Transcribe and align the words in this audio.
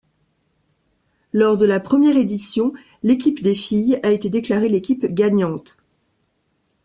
Lors 1.31 1.57
de 1.57 1.65
la 1.67 1.79
première 1.79 2.17
édition, 2.17 2.73
l'équipe 3.03 3.43
des 3.43 3.53
filles 3.53 3.99
a 4.01 4.09
été 4.09 4.31
déclarée 4.31 4.67
l'équipe 4.67 5.05
gagnante. 5.05 5.77